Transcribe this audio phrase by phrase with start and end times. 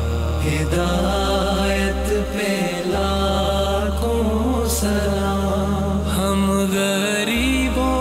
[0.49, 2.53] ہدایت پہ
[2.87, 7.97] لاکھوں سلام۔ ہم غریبوں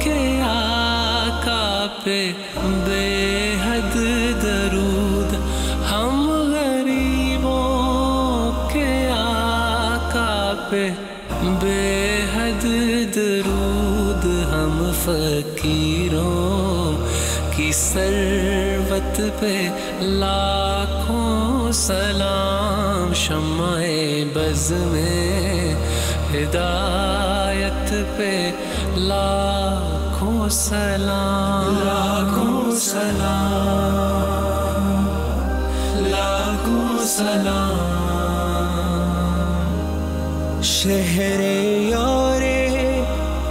[0.00, 2.32] کے آقا پہ
[2.86, 3.08] بے
[3.64, 3.94] حد
[4.42, 5.34] درود۔
[5.92, 7.66] ہم غریبوں
[8.72, 10.88] کے آقا پہ
[11.42, 12.64] بے حد
[13.14, 16.92] درود۔ ہم فقیروں
[17.56, 19.56] کی سروت پہ
[20.00, 21.07] لاکھوں
[21.78, 23.78] سلام شمع
[24.34, 25.74] بز میں
[26.34, 28.52] ہدایت پہ
[28.96, 35.06] لاکھوں سلام لاکھوں سلام
[36.06, 37.82] لاکھوں سلام۔
[40.62, 41.40] شہر
[41.90, 42.42] یار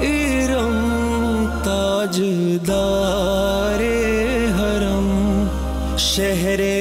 [0.02, 3.82] ارم، تاجدار
[4.60, 5.48] حرم۔
[5.98, 6.77] شہر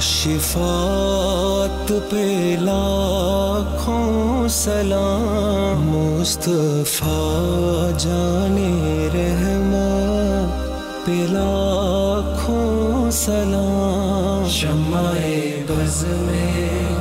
[0.00, 15.12] شفات پہ لاکھوں سلام۔ مصطفیٰ جانے رحمت پہ لاکھوں سلام۔ شمع
[15.68, 16.94] بز میں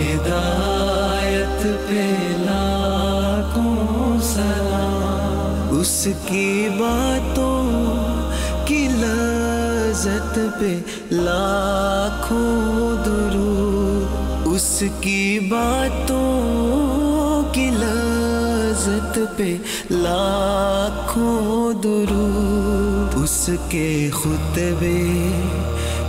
[0.00, 7.53] ہدایت پہ لاکھوں سلام۔ اس کی باتوں
[10.36, 10.78] لذت پہ
[11.12, 16.32] لاکھوں درود، اس کی باتوں
[17.52, 19.56] کی لذت پہ
[19.90, 25.30] لاکھوں درود۔ اس کے خطبے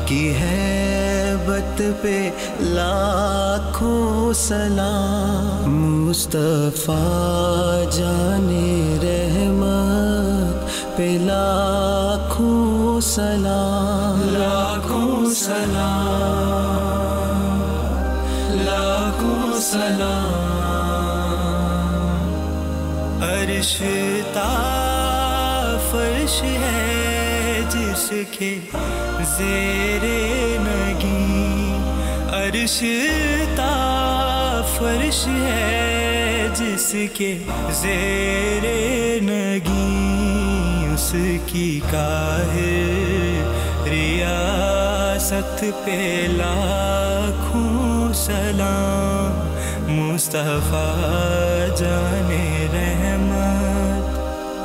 [0.05, 5.69] کی حیبت پہ لاکھوں سلام۔
[6.09, 10.65] مصطفیٰ جانے رحمت
[10.97, 16.75] پہ لاکھوں سلام لاکھوں سلام
[18.55, 20.65] لاکھوں سلام۔
[23.23, 23.83] عرش
[24.33, 24.51] تا
[25.91, 28.59] فرش ہے جس کے
[29.37, 30.03] زیر
[30.61, 31.77] نگی۔
[32.29, 32.83] عرش
[33.55, 33.71] تا
[34.77, 38.63] فرش ہے جس کے زیر
[39.21, 40.14] نگی۔
[41.45, 54.05] کی کاہر ریاست پہ لاکھوں سلام، مصطفیٰ جانے رحمت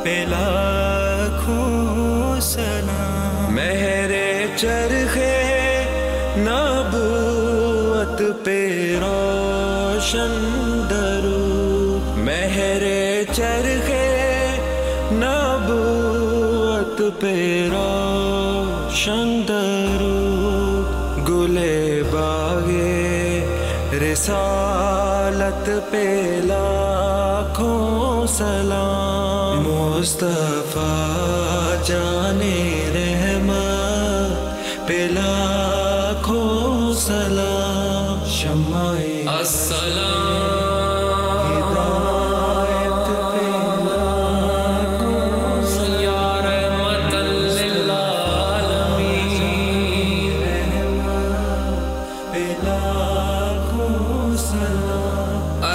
[0.05, 4.11] پہ لاکھوں سلام۔ مہر
[4.57, 5.39] چرخے
[6.37, 8.61] نبوت پہ
[9.01, 10.33] روشن
[17.19, 23.45] پہ روشن درود، گلے باغے،
[23.93, 38.95] رسالت پہ لاکھوں سلام۔ مصطفیٰ جانے رحمت پہ لاکھوں سلام۔ شمع
[39.39, 40.30] السلام۔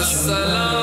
[0.06, 0.75] سلام